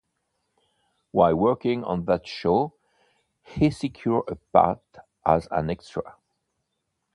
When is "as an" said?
5.23-5.69